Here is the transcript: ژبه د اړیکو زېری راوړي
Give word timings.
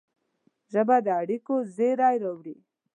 ژبه 0.71 0.97
د 1.05 1.07
اړیکو 1.21 1.55
زېری 1.75 2.15
راوړي 2.23 2.55